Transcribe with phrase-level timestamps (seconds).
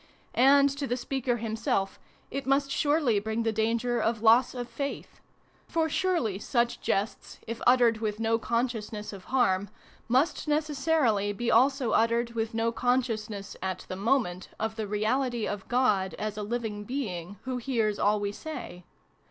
[0.33, 1.99] And to the speaker himself
[2.31, 5.21] it must surely bring the danger of loss of faith.
[5.67, 9.69] For surely such jests, if uttered with no consciousness of harm,
[10.07, 15.67] must necessarily be also uttered with no consciousness, at the moment, of the reality of
[15.67, 18.83] God, as a living being, who hears all we say.